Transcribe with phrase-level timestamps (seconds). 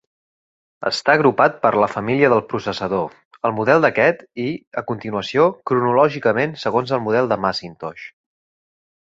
[0.89, 3.13] Està agrupat per la família del processador,
[3.49, 4.47] el model d'aquest i,
[4.81, 8.09] a continuació, cronològicament segons el model de Macintosh.